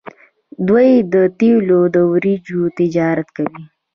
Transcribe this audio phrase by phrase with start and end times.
[0.67, 3.63] دوی د تیلو او وریجو تجارت کوي.